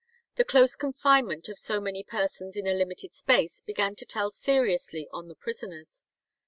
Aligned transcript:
The 0.33 0.43
close 0.43 0.75
confinement 0.75 1.47
of 1.47 1.59
so 1.59 1.79
many 1.79 2.03
persons 2.03 2.57
in 2.57 2.65
a 2.65 2.73
limited 2.73 3.13
space 3.13 3.61
began 3.63 3.95
to 3.97 4.03
tell 4.07 4.31
seriously 4.31 5.07
on 5.13 5.27
the 5.27 5.35
prisoners. 5.35 6.03